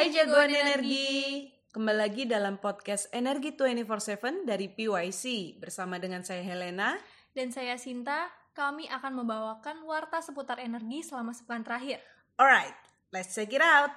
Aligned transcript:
Hai 0.00 0.08
jagoan 0.16 0.48
energi. 0.48 1.44
Kembali 1.76 1.98
lagi 2.00 2.24
dalam 2.24 2.56
podcast 2.56 3.12
Energi 3.12 3.52
24/7 3.52 4.48
dari 4.48 4.72
PYC 4.72 5.60
bersama 5.60 6.00
dengan 6.00 6.24
saya 6.24 6.40
Helena. 6.40 6.96
Dan 7.36 7.52
saya 7.52 7.76
Sinta, 7.76 8.32
kami 8.56 8.88
akan 8.88 9.20
membawakan 9.20 9.84
warta 9.84 10.24
seputar 10.24 10.56
energi 10.56 11.04
selama 11.04 11.36
sepekan 11.36 11.60
terakhir. 11.68 12.00
Alright, 12.40 12.72
let's 13.12 13.36
check 13.36 13.52
it 13.52 13.60
out. 13.60 13.92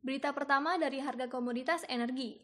Berita 0.00 0.32
pertama 0.32 0.80
dari 0.80 1.04
harga 1.04 1.28
komoditas 1.28 1.84
energi. 1.84 2.40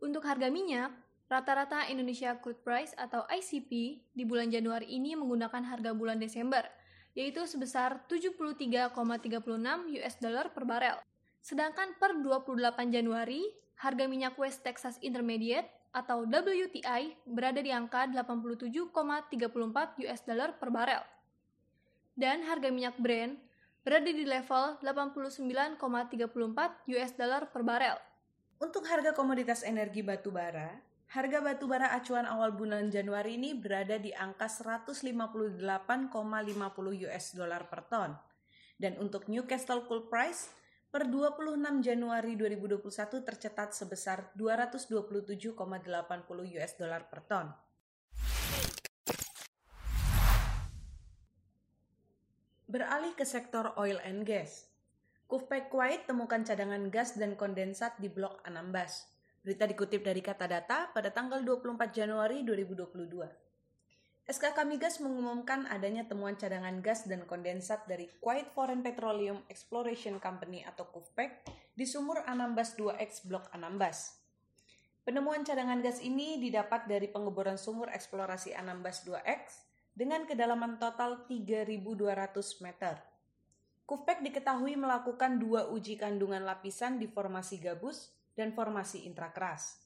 Untuk 0.00 0.24
harga 0.24 0.48
minyak, 0.48 0.88
rata-rata 1.28 1.84
Indonesia 1.92 2.32
Crude 2.40 2.64
Price 2.64 2.96
atau 2.96 3.28
ICP 3.28 4.00
di 4.08 4.24
bulan 4.24 4.48
Januari 4.48 4.88
ini 4.88 5.12
menggunakan 5.12 5.68
harga 5.68 5.92
bulan 5.92 6.16
Desember, 6.16 6.64
yaitu 7.14 7.46
sebesar 7.46 8.02
73,36 8.10 8.90
US 9.98 10.14
dollar 10.18 10.50
per 10.50 10.66
barel. 10.66 10.98
Sedangkan 11.40 11.94
per 11.98 12.18
28 12.18 12.90
Januari, 12.90 13.42
harga 13.78 14.04
minyak 14.06 14.34
West 14.38 14.66
Texas 14.66 14.98
Intermediate 15.02 15.70
atau 15.94 16.26
WTI 16.26 17.14
berada 17.22 17.62
di 17.62 17.70
angka 17.70 18.10
87,34 18.10 20.02
US 20.04 20.20
dollar 20.26 20.58
per 20.58 20.68
barel. 20.74 21.02
Dan 22.18 22.42
harga 22.46 22.68
minyak 22.70 22.98
Brent 22.98 23.38
berada 23.86 24.10
di 24.10 24.26
level 24.26 24.80
89,34 24.82 25.78
US 26.98 27.12
dollar 27.14 27.46
per 27.52 27.62
barel. 27.62 27.98
Untuk 28.58 28.86
harga 28.88 29.12
komoditas 29.12 29.60
energi 29.66 30.00
batu 30.00 30.32
bara, 30.32 30.72
harga 31.12 31.38
batu 31.44 31.68
bara 31.68 31.92
acuan 31.92 32.24
awal 32.24 32.56
bulan 32.56 32.88
Januari 32.88 33.36
ini 33.36 33.52
berada 33.52 34.00
di 34.00 34.14
angka 34.14 34.48
158,50 34.48 35.60
US 37.04 37.24
dollar 37.36 37.68
per 37.68 37.80
ton. 37.90 38.16
Dan 38.74 38.98
untuk 38.98 39.28
Newcastle 39.28 39.84
Coal 39.84 40.08
Price 40.08 40.50
per 40.94 41.10
26 41.10 41.82
Januari 41.82 42.38
2021 42.38 43.26
tercatat 43.26 43.74
sebesar 43.74 44.30
227,80 44.38 45.58
US 46.54 46.72
dollar 46.78 47.02
per 47.10 47.20
ton. 47.26 47.46
Beralih 52.70 53.14
ke 53.14 53.22
sektor 53.22 53.70
oil 53.78 54.02
and 54.02 54.26
gas. 54.26 54.66
Kufpek 55.30 55.70
Kuwait 55.70 56.10
temukan 56.10 56.42
cadangan 56.42 56.90
gas 56.90 57.14
dan 57.14 57.38
kondensat 57.38 57.94
di 58.02 58.10
Blok 58.10 58.42
Anambas. 58.42 59.13
Berita 59.44 59.68
dikutip 59.68 60.00
dari 60.00 60.24
Kata 60.24 60.48
Data 60.48 60.88
pada 60.88 61.12
tanggal 61.12 61.44
24 61.44 61.92
Januari 61.92 62.40
2022. 62.48 63.28
SKK 64.24 64.64
Migas 64.64 65.04
mengumumkan 65.04 65.68
adanya 65.68 66.08
temuan 66.08 66.32
cadangan 66.32 66.80
gas 66.80 67.04
dan 67.04 67.28
kondensat 67.28 67.84
dari 67.84 68.08
Kuwait 68.24 68.48
Foreign 68.56 68.80
Petroleum 68.80 69.44
Exploration 69.52 70.16
Company 70.16 70.64
atau 70.64 70.88
KUFPEC 70.88 71.44
di 71.76 71.84
sumur 71.84 72.24
Anambas 72.24 72.72
2X 72.80 73.28
Blok 73.28 73.52
Anambas. 73.52 74.16
Penemuan 75.04 75.44
cadangan 75.44 75.84
gas 75.84 76.00
ini 76.00 76.40
didapat 76.40 76.88
dari 76.88 77.12
pengeboran 77.12 77.60
sumur 77.60 77.92
eksplorasi 77.92 78.56
Anambas 78.56 79.04
2X 79.04 79.68
dengan 79.92 80.24
kedalaman 80.24 80.80
total 80.80 81.28
3.200 81.28 82.64
meter. 82.64 82.96
Kufpek 83.84 84.24
diketahui 84.24 84.80
melakukan 84.80 85.36
dua 85.36 85.68
uji 85.68 86.00
kandungan 86.00 86.48
lapisan 86.48 86.96
di 86.96 87.04
formasi 87.04 87.60
gabus 87.60 88.23
dan 88.34 88.54
formasi 88.54 89.06
intrakeras. 89.06 89.82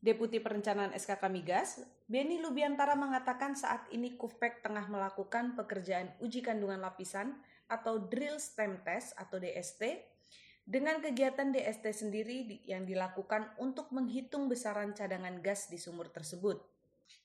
Deputi 0.00 0.40
Perencanaan 0.40 0.96
SKK 0.96 1.28
Migas, 1.28 1.84
Beni 2.08 2.40
Lubiantara 2.40 2.96
mengatakan 2.96 3.52
saat 3.52 3.84
ini 3.92 4.16
Kufpek 4.16 4.64
tengah 4.64 4.88
melakukan 4.88 5.52
pekerjaan 5.60 6.16
uji 6.24 6.40
kandungan 6.40 6.80
lapisan 6.80 7.36
atau 7.68 8.00
drill 8.00 8.40
stem 8.40 8.80
test 8.80 9.12
atau 9.20 9.36
DST 9.36 10.00
dengan 10.64 11.04
kegiatan 11.04 11.52
DST 11.52 11.84
sendiri 11.90 12.64
yang 12.64 12.88
dilakukan 12.88 13.52
untuk 13.60 13.92
menghitung 13.92 14.48
besaran 14.48 14.96
cadangan 14.96 15.42
gas 15.44 15.68
di 15.68 15.76
sumur 15.76 16.08
tersebut. 16.08 16.62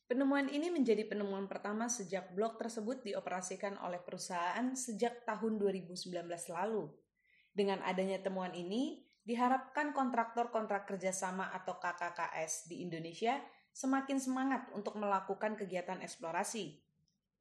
Penemuan 0.06 0.50
ini 0.50 0.69
menjadi 0.69 1.06
penemuan 1.07 1.46
pertama 1.50 1.86
sejak 1.90 2.34
blok 2.34 2.57
tersebut 2.57 3.02
dioperasikan 3.07 3.78
oleh 3.81 4.02
perusahaan 4.02 4.74
sejak 4.74 5.24
tahun 5.24 5.57
2019 5.62 6.12
lalu. 6.52 6.92
Dengan 7.56 7.80
adanya 7.88 8.19
temuan 8.19 8.52
ini, 8.52 9.05
diharapkan 9.25 9.90
kontraktor 9.90 10.53
kontrak 10.53 10.86
kerjasama 10.86 11.50
atau 11.50 11.81
KKKS 11.81 12.69
di 12.69 12.86
Indonesia 12.86 13.41
semakin 13.74 14.22
semangat 14.22 14.69
untuk 14.72 14.96
melakukan 15.02 15.58
kegiatan 15.58 16.00
eksplorasi. 16.00 16.78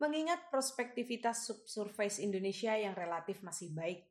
Mengingat 0.00 0.50
prospektivitas 0.50 1.46
subsurface 1.46 2.18
Indonesia 2.18 2.74
yang 2.74 2.96
relatif 2.98 3.44
masih 3.46 3.70
baik. 3.70 4.02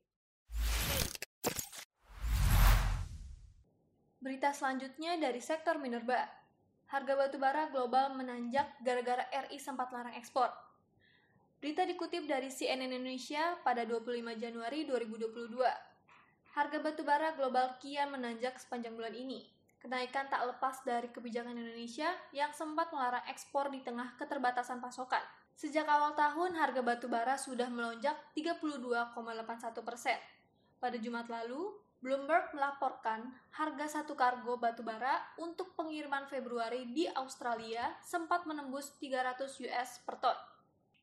Berita 4.23 4.55
selanjutnya 4.55 5.19
dari 5.19 5.43
sektor 5.43 5.75
minerba. 5.75 6.23
Harga 6.87 7.13
batu 7.19 7.35
bara 7.41 7.67
global 7.73 8.15
menanjak 8.15 8.79
gara-gara 8.79 9.27
RI 9.49 9.59
sempat 9.59 9.91
larang 9.91 10.15
ekspor. 10.15 10.47
Berita 11.59 11.83
dikutip 11.83 12.23
dari 12.29 12.47
CNN 12.47 12.87
Indonesia 12.87 13.59
pada 13.65 13.83
25 13.83 14.39
Januari 14.39 14.87
2022. 14.87 15.92
Harga 16.53 16.77
batu 16.77 17.01
bara 17.01 17.33
global 17.33 17.81
kian 17.81 18.13
menanjak 18.13 18.61
sepanjang 18.61 18.93
bulan 18.93 19.17
ini. 19.17 19.41
Kenaikan 19.81 20.29
tak 20.29 20.45
lepas 20.45 20.85
dari 20.85 21.09
kebijakan 21.09 21.57
Indonesia 21.57 22.13
yang 22.29 22.53
sempat 22.53 22.93
melarang 22.93 23.25
ekspor 23.25 23.73
di 23.73 23.81
tengah 23.81 24.13
keterbatasan 24.21 24.77
pasokan. 24.77 25.25
Sejak 25.57 25.89
awal 25.89 26.13
tahun, 26.13 26.53
harga 26.53 26.85
batu 26.85 27.09
bara 27.09 27.41
sudah 27.41 27.73
melonjak 27.73 28.13
32,81 28.37 29.81
persen. 29.81 30.21
Pada 30.77 30.93
Jumat 31.01 31.25
lalu, 31.25 31.73
Bloomberg 32.05 32.53
melaporkan 32.53 33.33
harga 33.57 33.97
satu 33.97 34.13
kargo 34.13 34.53
batu 34.53 34.85
bara 34.85 35.25
untuk 35.41 35.73
pengiriman 35.73 36.29
Februari 36.29 36.85
di 36.93 37.09
Australia 37.17 37.97
sempat 38.05 38.45
menembus 38.45 38.93
300 39.01 39.41
US 39.65 40.05
per 40.05 40.21
ton. 40.21 40.37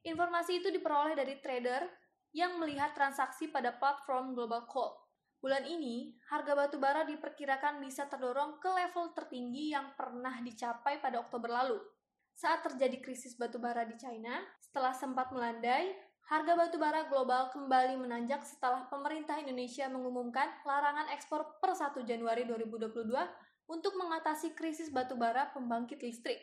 Informasi 0.06 0.62
itu 0.62 0.70
diperoleh 0.70 1.18
dari 1.18 1.42
trader 1.42 1.90
yang 2.30 2.54
melihat 2.62 2.94
transaksi 2.94 3.50
pada 3.50 3.74
platform 3.74 4.38
Global 4.38 4.62
Coal. 4.70 5.09
Bulan 5.40 5.64
ini, 5.64 6.12
harga 6.28 6.52
batu 6.52 6.76
bara 6.76 7.00
diperkirakan 7.08 7.80
bisa 7.80 8.04
terdorong 8.04 8.60
ke 8.60 8.68
level 8.68 9.16
tertinggi 9.16 9.72
yang 9.72 9.96
pernah 9.96 10.36
dicapai 10.44 11.00
pada 11.00 11.16
Oktober 11.16 11.48
lalu. 11.48 11.80
Saat 12.36 12.60
terjadi 12.68 13.00
krisis 13.00 13.40
batu 13.40 13.56
bara 13.56 13.88
di 13.88 13.96
China, 13.96 14.36
setelah 14.60 14.92
sempat 14.92 15.32
melandai, 15.32 15.96
harga 16.28 16.52
batu 16.52 16.76
bara 16.76 17.08
global 17.08 17.48
kembali 17.56 17.96
menanjak 17.96 18.44
setelah 18.44 18.84
pemerintah 18.92 19.40
Indonesia 19.40 19.88
mengumumkan 19.88 20.44
larangan 20.68 21.08
ekspor 21.16 21.56
per 21.56 21.72
1 21.72 22.04
Januari 22.04 22.44
2022 22.44 23.08
untuk 23.64 23.96
mengatasi 23.96 24.52
krisis 24.52 24.92
batu 24.92 25.16
bara 25.16 25.48
pembangkit 25.56 26.04
listrik. 26.04 26.36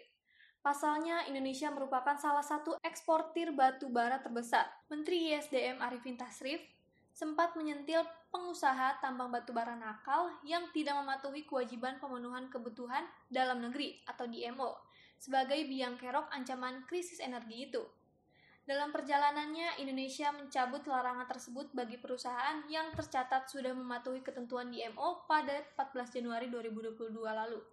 Pasalnya, 0.65 1.21
Indonesia 1.29 1.69
merupakan 1.69 2.17
salah 2.17 2.41
satu 2.41 2.81
eksportir 2.81 3.53
batu 3.53 3.93
bara 3.93 4.17
terbesar. 4.25 4.65
Menteri 4.89 5.37
ISDM 5.37 5.85
Arifin 5.85 6.17
Tasrif 6.17 6.65
sempat 7.13 7.53
menyentil 7.53 8.01
pengusaha 8.29 8.99
tambang 8.99 9.31
batu 9.31 9.55
bara 9.55 9.75
nakal 9.75 10.31
yang 10.43 10.67
tidak 10.75 10.99
mematuhi 10.99 11.47
kewajiban 11.47 11.99
pemenuhan 11.99 12.51
kebutuhan 12.51 13.07
dalam 13.31 13.63
negeri 13.63 13.99
atau 14.07 14.27
DMO 14.27 14.88
sebagai 15.17 15.57
biang 15.65 15.97
kerok 15.97 16.29
ancaman 16.29 16.85
krisis 16.85 17.17
energi 17.19 17.69
itu. 17.69 17.83
Dalam 18.67 18.91
perjalanannya, 18.91 19.79
Indonesia 19.79 20.27
mencabut 20.35 20.83
larangan 20.83 21.23
tersebut 21.23 21.71
bagi 21.71 21.95
perusahaan 21.95 22.67
yang 22.67 22.91
tercatat 22.91 23.47
sudah 23.47 23.71
mematuhi 23.71 24.19
ketentuan 24.19 24.67
DMO 24.67 25.23
pada 25.23 25.63
14 25.79 26.19
Januari 26.19 26.51
2022 26.51 27.15
lalu. 27.15 27.63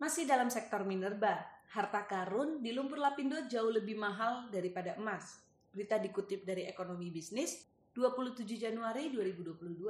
Masih 0.00 0.24
dalam 0.24 0.48
sektor 0.48 0.88
minerba, 0.88 1.36
harta 1.76 2.08
karun 2.08 2.64
di 2.64 2.72
lumpur 2.72 2.96
lapindo 2.96 3.36
jauh 3.46 3.70
lebih 3.70 4.00
mahal 4.00 4.48
daripada 4.48 4.96
emas. 4.96 5.41
Berita 5.72 5.96
dikutip 5.96 6.44
dari 6.44 6.68
Ekonomi 6.68 7.08
Bisnis 7.08 7.64
27 7.96 8.44
Januari 8.60 9.08
2022. 9.08 9.88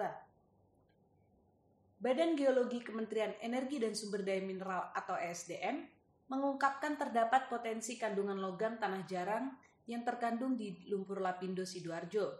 Badan 1.98 2.38
Geologi 2.38 2.78
Kementerian 2.86 3.34
Energi 3.42 3.82
dan 3.82 3.98
Sumber 3.98 4.22
Daya 4.22 4.46
Mineral 4.46 4.94
atau 4.94 5.18
ESDM 5.18 5.82
mengungkapkan 6.30 6.94
terdapat 6.94 7.50
potensi 7.50 7.98
kandungan 7.98 8.38
logam 8.38 8.78
tanah 8.78 9.02
jarang 9.10 9.58
yang 9.90 10.06
terkandung 10.06 10.54
di 10.54 10.86
lumpur 10.86 11.18
lapindo 11.18 11.66
Sidoarjo. 11.66 12.30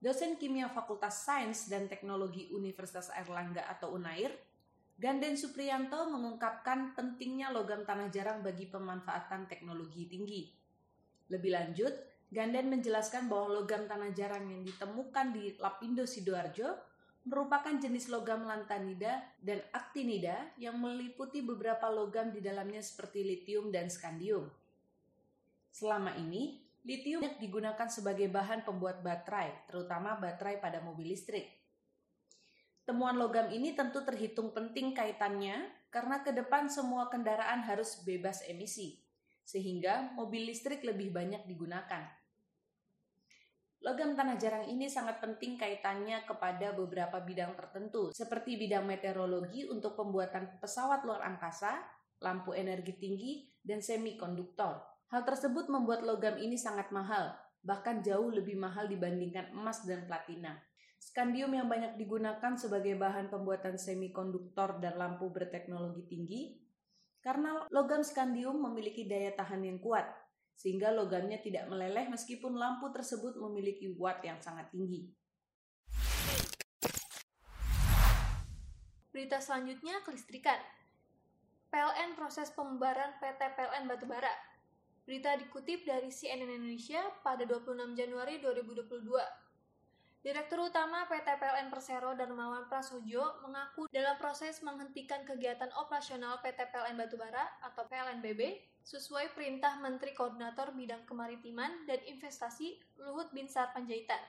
Dosen 0.00 0.40
Kimia 0.40 0.72
Fakultas 0.72 1.28
Sains 1.28 1.68
dan 1.68 1.84
Teknologi 1.84 2.48
Universitas 2.48 3.12
Airlangga 3.12 3.68
atau 3.68 3.92
UNAIR, 3.92 4.32
Ganden 4.96 5.36
Supriyanto 5.36 6.08
mengungkapkan 6.08 6.96
pentingnya 6.96 7.52
logam 7.52 7.84
tanah 7.84 8.08
jarang 8.08 8.40
bagi 8.40 8.72
pemanfaatan 8.72 9.44
teknologi 9.46 10.08
tinggi. 10.08 10.48
Lebih 11.28 11.50
lanjut, 11.54 11.92
Ganden 12.28 12.68
menjelaskan 12.68 13.26
bahwa 13.32 13.60
logam 13.62 13.88
tanah 13.88 14.12
jarang 14.12 14.44
yang 14.52 14.62
ditemukan 14.64 15.32
di 15.32 15.56
Lapindo 15.56 16.04
Sidoarjo 16.04 16.76
merupakan 17.24 17.72
jenis 17.76 18.12
logam 18.12 18.44
lantanida 18.44 19.24
dan 19.40 19.64
aktinida 19.72 20.52
yang 20.60 20.76
meliputi 20.76 21.40
beberapa 21.40 21.88
logam 21.88 22.32
di 22.32 22.44
dalamnya 22.44 22.84
seperti 22.84 23.24
litium 23.24 23.72
dan 23.72 23.88
skandium. 23.88 24.48
Selama 25.72 26.16
ini, 26.20 26.68
Litium 26.88 27.20
digunakan 27.36 27.84
sebagai 27.92 28.32
bahan 28.32 28.64
pembuat 28.64 29.04
baterai, 29.04 29.68
terutama 29.68 30.16
baterai 30.16 30.56
pada 30.56 30.80
mobil 30.80 31.12
listrik. 31.12 31.44
Temuan 32.88 33.20
logam 33.20 33.52
ini 33.52 33.76
tentu 33.76 34.00
terhitung 34.00 34.56
penting 34.56 34.96
kaitannya 34.96 35.68
karena 35.92 36.24
ke 36.24 36.32
depan 36.32 36.72
semua 36.72 37.12
kendaraan 37.12 37.60
harus 37.60 38.00
bebas 38.08 38.40
emisi, 38.48 38.96
sehingga 39.44 40.16
mobil 40.16 40.48
listrik 40.48 40.80
lebih 40.80 41.12
banyak 41.12 41.44
digunakan. 41.44 42.08
Logam 43.78 44.18
tanah 44.18 44.34
jarang 44.34 44.66
ini 44.66 44.90
sangat 44.90 45.22
penting 45.22 45.54
kaitannya 45.54 46.26
kepada 46.26 46.74
beberapa 46.74 47.22
bidang 47.22 47.54
tertentu, 47.54 48.10
seperti 48.10 48.58
bidang 48.58 48.82
meteorologi 48.82 49.70
untuk 49.70 49.94
pembuatan 49.94 50.58
pesawat 50.58 51.06
luar 51.06 51.22
angkasa, 51.22 51.78
lampu 52.18 52.50
energi 52.58 52.98
tinggi, 52.98 53.32
dan 53.62 53.78
semikonduktor. 53.78 54.82
Hal 55.14 55.22
tersebut 55.22 55.70
membuat 55.70 56.02
logam 56.02 56.36
ini 56.42 56.58
sangat 56.58 56.90
mahal, 56.90 57.38
bahkan 57.62 58.02
jauh 58.02 58.34
lebih 58.34 58.58
mahal 58.58 58.90
dibandingkan 58.90 59.54
emas 59.54 59.86
dan 59.86 60.10
platina. 60.10 60.58
Skandium 60.98 61.54
yang 61.54 61.70
banyak 61.70 61.94
digunakan 61.94 62.58
sebagai 62.58 62.98
bahan 62.98 63.30
pembuatan 63.30 63.78
semikonduktor 63.78 64.82
dan 64.82 64.98
lampu 64.98 65.30
berteknologi 65.30 66.02
tinggi 66.10 66.42
karena 67.18 67.66
logam 67.74 68.02
skandium 68.02 68.62
memiliki 68.62 69.06
daya 69.06 69.34
tahan 69.34 69.66
yang 69.66 69.78
kuat, 69.82 70.06
sehingga 70.58 70.90
logamnya 70.90 71.38
tidak 71.38 71.70
meleleh 71.70 72.10
meskipun 72.10 72.58
lampu 72.58 72.90
tersebut 72.90 73.38
memiliki 73.38 73.94
watt 73.94 74.18
yang 74.26 74.42
sangat 74.42 74.66
tinggi. 74.74 75.06
Berita 79.14 79.38
selanjutnya 79.38 80.02
kelistrikan. 80.02 80.58
PLN 81.70 82.18
proses 82.18 82.50
pembaran 82.50 83.22
PT 83.22 83.40
PLN 83.54 83.86
Batubara. 83.86 84.34
Berita 85.06 85.38
dikutip 85.38 85.86
dari 85.86 86.10
CNN 86.10 86.50
Indonesia 86.50 87.00
pada 87.22 87.46
26 87.46 87.94
Januari 87.94 88.42
2022. 88.42 89.47
Direktur 90.28 90.60
Utama 90.60 91.08
PT 91.08 91.24
PLN 91.40 91.72
Persero 91.72 92.12
Darmawan 92.12 92.68
Prasojo 92.68 93.40
mengaku 93.40 93.88
dalam 93.88 94.12
proses 94.20 94.60
menghentikan 94.60 95.24
kegiatan 95.24 95.72
operasional 95.80 96.36
PT 96.44 96.68
PLN 96.68 97.00
Batubara 97.00 97.48
atau 97.64 97.88
PLNBB 97.88 98.60
sesuai 98.84 99.32
perintah 99.32 99.80
Menteri 99.80 100.12
Koordinator 100.12 100.76
Bidang 100.76 101.08
Kemaritiman 101.08 101.88
dan 101.88 102.04
Investasi 102.04 102.76
Luhut 103.00 103.32
Binsar 103.32 103.72
Panjaitan. 103.72 104.20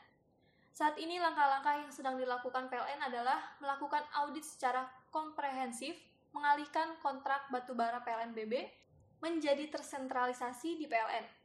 Saat 0.72 0.96
ini 1.04 1.20
langkah-langkah 1.20 1.84
yang 1.84 1.92
sedang 1.92 2.16
dilakukan 2.16 2.72
PLN 2.72 3.04
adalah 3.04 3.60
melakukan 3.60 4.08
audit 4.24 4.48
secara 4.48 4.88
komprehensif, 5.12 6.00
mengalihkan 6.32 6.96
kontrak 7.04 7.52
batubara 7.52 8.00
PLNBB 8.08 8.72
menjadi 9.20 9.68
tersentralisasi 9.68 10.80
di 10.80 10.88
PLN. 10.88 11.39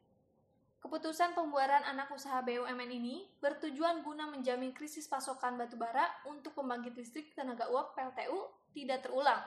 Keputusan 0.84 1.32
pembuaran 1.32 1.81
anak 1.88 2.12
usaha 2.12 2.44
BUMN 2.44 2.92
ini 2.92 3.25
bertujuan 3.40 4.04
guna 4.04 4.28
menjamin 4.28 4.76
krisis 4.76 5.08
pasokan 5.08 5.56
batubara 5.56 6.04
untuk 6.28 6.52
pembangkit 6.52 6.92
listrik 6.92 7.32
tenaga 7.32 7.72
uap 7.72 7.96
PLTU 7.96 8.52
tidak 8.76 9.00
terulang. 9.08 9.40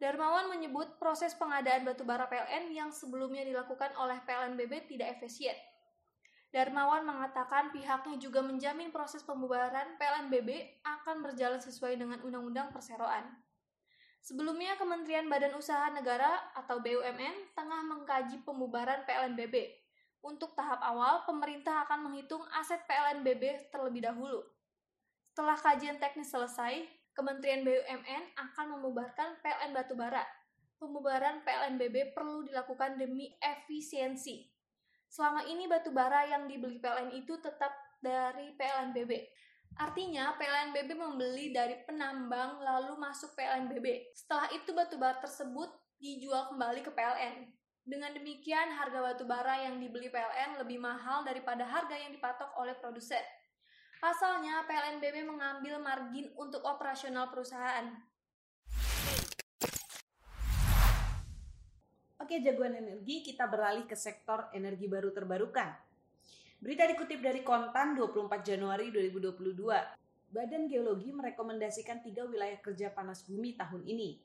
Darmawan 0.00 0.48
menyebut 0.48 0.96
proses 0.96 1.36
pengadaan 1.36 1.84
batubara 1.84 2.24
PLN 2.24 2.72
yang 2.72 2.88
sebelumnya 2.88 3.44
dilakukan 3.44 3.92
oleh 4.00 4.16
PLNBB 4.24 4.88
tidak 4.88 5.20
efisien. 5.20 5.52
Darmawan 6.48 7.04
mengatakan 7.04 7.68
pihaknya 7.68 8.16
juga 8.16 8.40
menjamin 8.40 8.88
proses 8.88 9.20
pembubaran 9.20 10.00
PLNBB 10.00 10.80
akan 10.88 11.20
berjalan 11.20 11.60
sesuai 11.60 12.00
dengan 12.00 12.24
Undang-Undang 12.24 12.72
Perseroan. 12.72 13.28
Sebelumnya, 14.24 14.80
Kementerian 14.80 15.28
Badan 15.28 15.52
Usaha 15.52 15.92
Negara 15.92 16.48
atau 16.56 16.80
BUMN 16.80 17.52
tengah 17.52 17.84
mengkaji 17.84 18.40
pembubaran 18.40 19.04
PLNBB 19.04 19.84
untuk 20.26 20.52
tahap 20.58 20.82
awal, 20.82 21.22
pemerintah 21.22 21.86
akan 21.86 22.10
menghitung 22.10 22.42
aset 22.58 22.82
PLNBB 22.90 23.70
terlebih 23.70 24.02
dahulu. 24.02 24.42
Setelah 25.30 25.56
kajian 25.56 26.02
teknis 26.02 26.34
selesai, 26.34 26.82
Kementerian 27.16 27.64
BUMN 27.64 28.36
akan 28.36 28.76
membubarkan 28.76 29.40
PLN 29.40 29.72
Batubara. 29.72 30.20
Pembubaran 30.76 31.40
PLNBB 31.48 32.12
perlu 32.12 32.44
dilakukan 32.44 33.00
demi 33.00 33.32
efisiensi. 33.40 34.44
Selama 35.08 35.48
ini 35.48 35.64
batubara 35.64 36.28
yang 36.28 36.44
dibeli 36.44 36.76
PLN 36.76 37.16
itu 37.16 37.40
tetap 37.40 37.72
dari 38.04 38.52
PLNBB. 38.60 39.32
Artinya, 39.80 40.36
PLNBB 40.36 40.92
membeli 40.92 41.56
dari 41.56 41.80
penambang 41.88 42.60
lalu 42.60 43.00
masuk 43.00 43.32
PLNBB. 43.32 44.12
Setelah 44.12 44.52
itu 44.52 44.76
batubara 44.76 45.16
tersebut 45.16 45.72
dijual 45.96 46.52
kembali 46.52 46.84
ke 46.84 46.92
PLN. 46.92 47.48
Dengan 47.86 48.10
demikian, 48.10 48.74
harga 48.74 48.98
batu 48.98 49.22
bara 49.30 49.62
yang 49.62 49.78
dibeli 49.78 50.10
PLN 50.10 50.58
lebih 50.58 50.82
mahal 50.82 51.22
daripada 51.22 51.62
harga 51.62 51.94
yang 51.94 52.10
dipatok 52.10 52.50
oleh 52.58 52.74
produsen. 52.74 53.22
Pasalnya, 54.02 54.66
PLNBB 54.66 55.22
mengambil 55.22 55.78
margin 55.78 56.34
untuk 56.34 56.66
operasional 56.66 57.30
perusahaan. 57.30 57.94
Oke, 62.18 62.42
jagoan 62.42 62.74
energi, 62.74 63.22
kita 63.22 63.46
beralih 63.46 63.86
ke 63.86 63.94
sektor 63.94 64.50
energi 64.50 64.90
baru 64.90 65.14
terbarukan. 65.14 65.70
Berita 66.58 66.90
dikutip 66.90 67.22
dari 67.22 67.46
Kontan 67.46 67.94
24 67.94 68.42
Januari 68.42 68.90
2022. 68.90 69.62
Badan 70.34 70.66
Geologi 70.66 71.14
merekomendasikan 71.14 72.02
tiga 72.02 72.26
wilayah 72.26 72.58
kerja 72.58 72.90
panas 72.90 73.22
bumi 73.30 73.54
tahun 73.54 73.86
ini, 73.86 74.18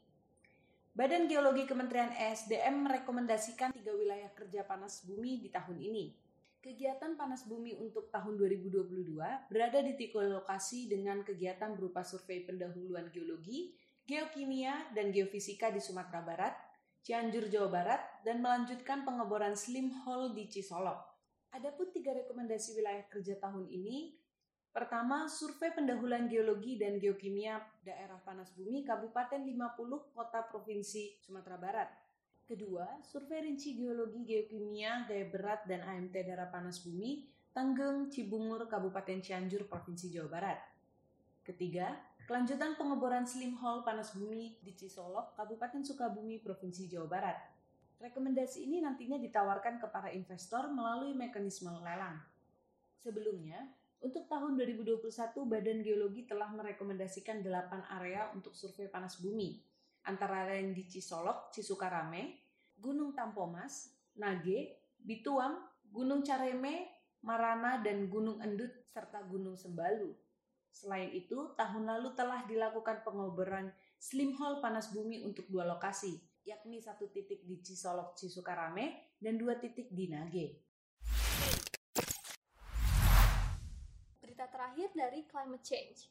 Badan 0.91 1.31
Geologi 1.31 1.63
Kementerian 1.63 2.11
ESDM 2.11 2.83
merekomendasikan 2.83 3.71
tiga 3.71 3.95
wilayah 3.95 4.27
kerja 4.35 4.67
panas 4.67 5.07
bumi 5.07 5.39
di 5.39 5.47
tahun 5.47 5.79
ini. 5.79 6.11
Kegiatan 6.59 7.15
panas 7.15 7.47
bumi 7.47 7.79
untuk 7.79 8.11
tahun 8.11 8.35
2022 8.35 9.15
berada 9.47 9.79
di 9.79 9.95
tiga 9.95 10.19
lokasi 10.27 10.91
dengan 10.91 11.23
kegiatan 11.23 11.79
berupa 11.79 12.03
survei 12.03 12.43
pendahuluan 12.43 13.07
geologi, 13.07 13.71
geokimia, 14.03 14.91
dan 14.91 15.15
geofisika 15.15 15.71
di 15.71 15.79
Sumatera 15.79 16.27
Barat, 16.27 16.59
Cianjur, 17.07 17.47
Jawa 17.47 17.71
Barat, 17.71 18.01
dan 18.27 18.43
melanjutkan 18.43 19.07
pengeboran 19.07 19.55
slim 19.55 19.95
hole 20.03 20.35
di 20.35 20.51
Cisolok. 20.51 20.99
Adapun 21.55 21.87
tiga 21.95 22.11
rekomendasi 22.19 22.75
wilayah 22.75 23.07
kerja 23.07 23.39
tahun 23.39 23.71
ini 23.71 24.20
Pertama, 24.71 25.27
survei 25.27 25.75
pendahuluan 25.75 26.31
geologi 26.31 26.79
dan 26.79 26.95
geokimia 26.95 27.59
daerah 27.83 28.15
panas 28.23 28.55
bumi 28.55 28.87
Kabupaten 28.87 29.43
50 29.43 30.15
Kota 30.15 30.47
Provinsi 30.47 31.19
Sumatera 31.19 31.59
Barat. 31.59 31.91
Kedua, 32.47 32.87
survei 33.03 33.43
rinci 33.43 33.75
geologi 33.75 34.23
geokimia 34.23 35.03
gaya 35.03 35.27
berat 35.27 35.67
dan 35.67 35.83
AMT 35.83 36.15
daerah 36.15 36.47
panas 36.47 36.79
bumi 36.87 37.27
Tanggeng 37.51 38.07
Cibungur 38.07 38.63
Kabupaten 38.71 39.19
Cianjur 39.19 39.67
Provinsi 39.67 40.07
Jawa 40.07 40.39
Barat. 40.39 40.59
Ketiga, 41.43 41.91
kelanjutan 42.23 42.79
pengeboran 42.79 43.27
slim 43.27 43.59
hole 43.59 43.83
panas 43.83 44.15
bumi 44.15 44.55
di 44.63 44.71
Cisolok 44.71 45.35
Kabupaten 45.35 45.83
Sukabumi 45.83 46.39
Provinsi 46.39 46.87
Jawa 46.87 47.11
Barat. 47.11 47.37
Rekomendasi 47.99 48.63
ini 48.71 48.79
nantinya 48.79 49.19
ditawarkan 49.19 49.83
ke 49.83 49.87
para 49.91 50.15
investor 50.15 50.71
melalui 50.71 51.11
mekanisme 51.11 51.75
lelang. 51.83 52.23
Sebelumnya, 53.03 53.67
untuk 54.01 54.25
tahun 54.25 54.57
2021, 54.57 55.05
Badan 55.45 55.85
Geologi 55.85 56.25
telah 56.25 56.49
merekomendasikan 56.49 57.45
8 57.45 57.97
area 58.01 58.33
untuk 58.33 58.57
survei 58.57 58.89
panas 58.89 59.21
bumi, 59.21 59.61
antara 60.09 60.49
lain 60.49 60.73
di 60.73 60.89
Cisolok, 60.89 61.53
Cisukarame, 61.53 62.41
Gunung 62.81 63.13
Tampomas, 63.13 63.93
Nage, 64.17 64.89
Bituang, 64.97 65.61
Gunung 65.85 66.25
Careme, 66.25 66.89
Marana, 67.21 67.77
dan 67.77 68.09
Gunung 68.09 68.41
Endut, 68.41 68.73
serta 68.89 69.21
Gunung 69.21 69.53
Sembalu. 69.53 70.09
Selain 70.73 71.13
itu, 71.13 71.53
tahun 71.53 71.85
lalu 71.85 72.17
telah 72.17 72.41
dilakukan 72.49 73.05
pengoboran 73.05 73.69
slim 74.01 74.33
hole 74.39 74.63
panas 74.65 74.89
bumi 74.89 75.21
untuk 75.21 75.45
dua 75.45 75.67
lokasi, 75.67 76.17
yakni 76.41 76.81
satu 76.81 77.13
titik 77.13 77.45
di 77.45 77.61
Cisolok 77.61 78.17
Cisukarame 78.17 79.13
dan 79.21 79.37
dua 79.37 79.61
titik 79.61 79.93
di 79.93 80.09
Nage. 80.09 80.70
Terakhir 84.49 84.89
dari 84.95 85.27
climate 85.29 85.65
change. 85.65 86.09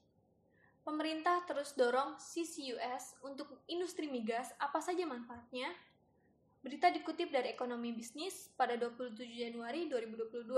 Pemerintah 0.81 1.45
terus 1.45 1.77
dorong 1.77 2.17
CCUS 2.17 3.21
untuk 3.23 3.63
industri 3.69 4.09
migas 4.09 4.51
apa 4.57 4.81
saja 4.81 5.05
manfaatnya? 5.05 5.71
Berita 6.61 6.93
dikutip 6.93 7.33
dari 7.33 7.53
Ekonomi 7.53 7.93
Bisnis 7.97 8.53
pada 8.57 8.77
27 8.77 9.17
Januari 9.25 9.89
2022. 9.89 10.51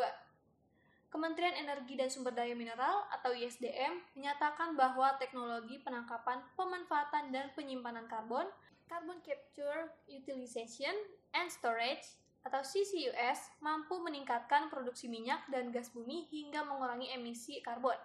Kementerian 1.12 1.52
Energi 1.60 1.94
dan 2.00 2.08
Sumber 2.08 2.32
Daya 2.32 2.56
Mineral 2.56 3.04
atau 3.12 3.36
ISDM 3.36 4.00
menyatakan 4.16 4.72
bahwa 4.72 5.12
teknologi 5.20 5.76
penangkapan, 5.84 6.40
pemanfaatan, 6.56 7.28
dan 7.28 7.52
penyimpanan 7.52 8.08
karbon, 8.08 8.48
carbon 8.88 9.20
capture, 9.20 9.92
utilization, 10.08 10.96
and 11.36 11.52
storage 11.52 12.16
atau 12.42 12.62
CCUS 12.62 13.62
mampu 13.62 13.98
meningkatkan 14.02 14.70
produksi 14.70 15.06
minyak 15.06 15.46
dan 15.50 15.70
gas 15.70 15.90
bumi 15.94 16.26
hingga 16.30 16.66
mengurangi 16.66 17.14
emisi 17.14 17.62
karbon. 17.62 17.98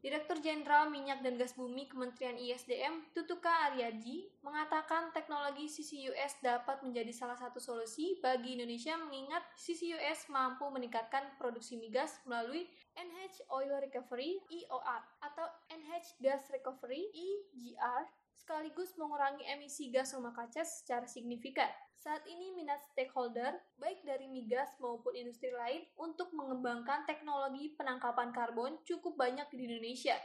Direktur 0.00 0.40
Jenderal 0.40 0.88
Minyak 0.88 1.20
dan 1.20 1.36
Gas 1.36 1.52
Bumi 1.52 1.84
Kementerian 1.84 2.32
ISDM, 2.32 3.12
Tutuka 3.12 3.52
Aryaji, 3.68 4.32
mengatakan 4.40 5.12
teknologi 5.12 5.68
CCUS 5.68 6.40
dapat 6.40 6.80
menjadi 6.80 7.12
salah 7.12 7.36
satu 7.36 7.60
solusi 7.60 8.16
bagi 8.24 8.56
Indonesia 8.56 8.96
mengingat 8.96 9.44
CCUS 9.60 10.32
mampu 10.32 10.64
meningkatkan 10.72 11.36
produksi 11.36 11.76
migas 11.76 12.16
melalui 12.24 12.64
NH 12.96 13.44
Oil 13.52 13.76
Recovery 13.76 14.40
EOR 14.48 15.04
atau 15.20 15.44
NH 15.68 16.16
Gas 16.24 16.48
Recovery 16.48 17.04
EGR 17.12 18.08
sekaligus 18.40 18.96
mengurangi 18.96 19.44
emisi 19.44 19.92
gas 19.92 20.16
rumah 20.16 20.32
kaca 20.32 20.64
secara 20.64 21.04
signifikan. 21.04 21.68
Saat 21.92 22.24
ini 22.24 22.56
minat 22.56 22.80
stakeholder, 22.88 23.60
baik 23.76 24.00
dari 24.08 24.24
migas 24.24 24.72
maupun 24.80 25.12
industri 25.12 25.52
lain, 25.52 25.84
untuk 26.00 26.32
mengembangkan 26.32 27.04
teknologi 27.04 27.76
penangkapan 27.76 28.32
karbon 28.32 28.80
cukup 28.88 29.20
banyak 29.20 29.44
di 29.52 29.68
Indonesia. 29.68 30.16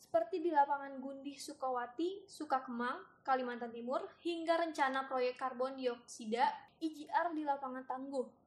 Seperti 0.00 0.40
di 0.40 0.48
lapangan 0.48 0.96
Gundih 0.96 1.36
Sukawati, 1.36 2.24
Sukakemang, 2.24 3.20
Kalimantan 3.20 3.68
Timur, 3.68 4.08
hingga 4.24 4.56
rencana 4.56 5.04
proyek 5.04 5.36
karbon 5.36 5.76
dioksida 5.76 6.48
IGR 6.80 7.36
di 7.36 7.44
lapangan 7.44 7.84
Tangguh. 7.84 8.39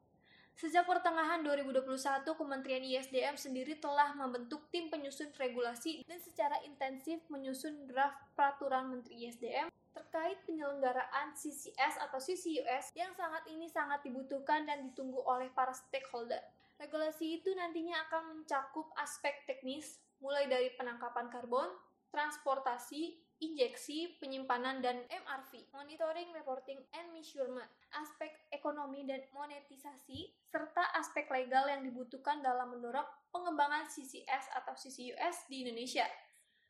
Sejak 0.53 0.85
pertengahan 0.85 1.41
2021, 1.41 2.29
Kementerian 2.37 2.85
ISDM 2.85 3.33
sendiri 3.33 3.73
telah 3.81 4.13
membentuk 4.13 4.69
tim 4.69 4.85
penyusun 4.93 5.33
regulasi 5.33 6.05
dan 6.05 6.21
secara 6.21 6.61
intensif 6.61 7.25
menyusun 7.33 7.89
draft 7.89 8.21
peraturan 8.37 8.93
Menteri 8.93 9.25
ISDM 9.25 9.73
terkait 9.93 10.37
penyelenggaraan 10.45 11.33
CCS 11.33 12.01
atau 12.05 12.21
CCUS 12.21 12.93
yang 12.93 13.13
sangat 13.17 13.49
ini 13.49 13.65
sangat 13.65 14.05
dibutuhkan 14.05 14.65
dan 14.69 14.93
ditunggu 14.93 15.21
oleh 15.25 15.49
para 15.53 15.73
stakeholder. 15.73 16.41
Regulasi 16.77 17.41
itu 17.41 17.49
nantinya 17.57 18.05
akan 18.09 18.41
mencakup 18.41 18.93
aspek 19.01 19.45
teknis, 19.49 20.01
mulai 20.21 20.45
dari 20.45 20.69
penangkapan 20.77 21.33
karbon, 21.33 21.69
transportasi, 22.13 23.22
injeksi, 23.43 24.15
penyimpanan, 24.23 24.79
dan 24.79 25.03
MRV, 25.11 25.67
monitoring, 25.75 26.31
reporting, 26.31 26.79
and 26.95 27.11
measurement, 27.11 27.67
aspek 27.99 28.31
ekonomi 28.55 29.03
dan 29.03 29.19
monetisasi, 29.35 30.31
serta 30.47 30.95
aspek 30.95 31.27
legal 31.27 31.67
yang 31.67 31.83
dibutuhkan 31.83 32.39
dalam 32.39 32.71
mendorong 32.71 33.05
pengembangan 33.35 33.91
CCS 33.91 34.55
atau 34.55 34.71
CCUS 34.71 35.51
di 35.51 35.67
Indonesia. 35.67 36.07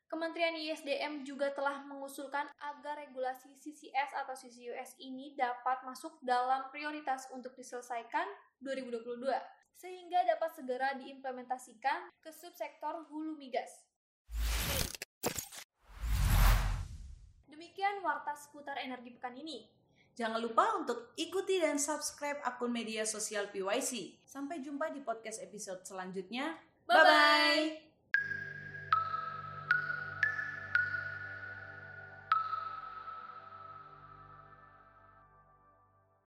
Kementerian 0.10 0.54
ISDM 0.54 1.26
juga 1.26 1.50
telah 1.58 1.82
mengusulkan 1.90 2.46
agar 2.62 3.02
regulasi 3.02 3.50
CCS 3.58 4.14
atau 4.14 4.38
CCUS 4.38 5.02
ini 5.02 5.34
dapat 5.34 5.82
masuk 5.86 6.22
dalam 6.22 6.70
prioritas 6.70 7.26
untuk 7.34 7.58
diselesaikan 7.58 8.30
2022, 8.62 9.26
sehingga 9.74 10.22
dapat 10.30 10.54
segera 10.54 10.94
diimplementasikan 11.02 12.14
ke 12.22 12.30
subsektor 12.30 13.10
hulu 13.10 13.42
migas. 13.42 13.93
Warta 18.14 18.38
seputar 18.38 18.78
energi 18.78 19.10
pekan 19.18 19.34
ini. 19.34 19.66
Jangan 20.14 20.38
lupa 20.38 20.78
untuk 20.78 21.18
ikuti 21.18 21.58
dan 21.58 21.82
subscribe 21.82 22.38
akun 22.46 22.70
media 22.70 23.02
sosial 23.02 23.50
PYC. 23.50 24.22
Sampai 24.22 24.62
jumpa 24.62 24.94
di 24.94 25.02
podcast 25.02 25.42
episode 25.42 25.82
selanjutnya. 25.82 26.54
Bye-bye. 26.86 27.93